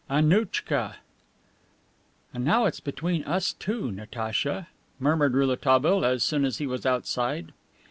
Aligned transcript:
IX. 0.09 0.23
ANNOUCHKA 0.25 0.95
"And 2.33 2.43
now 2.43 2.65
it's 2.65 2.79
between 2.79 3.23
us 3.25 3.53
two, 3.53 3.91
Natacha," 3.91 4.67
murmured 4.99 5.35
Rouletabille 5.35 6.03
as 6.03 6.23
soon 6.23 6.43
as 6.43 6.57
he 6.57 6.65
was 6.65 6.87
outside. 6.87 7.53